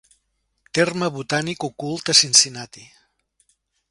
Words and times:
Terme 0.77 1.09
botànic 1.17 1.67
ocult 1.69 2.11
a 2.13 2.17
Cincinnati. 2.21 2.87